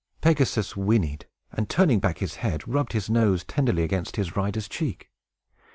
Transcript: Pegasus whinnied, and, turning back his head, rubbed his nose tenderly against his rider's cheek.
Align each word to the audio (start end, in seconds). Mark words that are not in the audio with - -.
Pegasus 0.19 0.75
whinnied, 0.75 1.27
and, 1.51 1.69
turning 1.69 1.99
back 1.99 2.17
his 2.17 2.37
head, 2.37 2.67
rubbed 2.67 2.93
his 2.93 3.07
nose 3.07 3.43
tenderly 3.43 3.83
against 3.83 4.15
his 4.15 4.35
rider's 4.35 4.67
cheek. 4.67 5.11